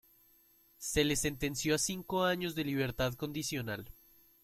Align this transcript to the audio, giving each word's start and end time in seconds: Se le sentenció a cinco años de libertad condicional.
Se 0.79 1.03
le 1.03 1.15
sentenció 1.15 1.75
a 1.75 1.77
cinco 1.77 2.23
años 2.23 2.55
de 2.55 2.63
libertad 2.63 3.13
condicional. 3.13 3.93